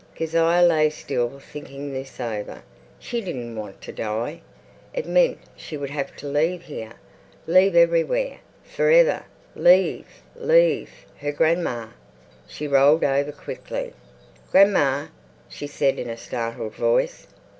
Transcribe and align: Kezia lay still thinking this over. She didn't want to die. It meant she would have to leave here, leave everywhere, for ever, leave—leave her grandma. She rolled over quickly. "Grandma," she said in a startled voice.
Kezia 0.15 0.63
lay 0.63 0.89
still 0.89 1.37
thinking 1.37 1.93
this 1.93 2.19
over. 2.19 2.63
She 2.97 3.21
didn't 3.21 3.55
want 3.55 3.81
to 3.83 3.91
die. 3.91 4.41
It 4.95 5.05
meant 5.05 5.37
she 5.55 5.77
would 5.77 5.91
have 5.91 6.15
to 6.15 6.27
leave 6.27 6.63
here, 6.63 6.93
leave 7.45 7.75
everywhere, 7.75 8.39
for 8.63 8.89
ever, 8.89 9.25
leave—leave 9.55 10.89
her 11.19 11.31
grandma. 11.31 11.89
She 12.47 12.67
rolled 12.67 13.03
over 13.03 13.31
quickly. 13.31 13.93
"Grandma," 14.51 15.05
she 15.47 15.67
said 15.67 15.99
in 15.99 16.09
a 16.09 16.17
startled 16.17 16.73
voice. 16.73 17.27